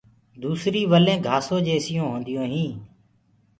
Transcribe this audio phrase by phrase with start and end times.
[0.43, 2.77] دوسري ولينٚ گھاسو جيسونٚ هونديو هينٚ۔